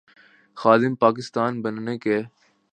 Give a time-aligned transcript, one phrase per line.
[0.57, 2.21] خادم پاکستان بننے کے۔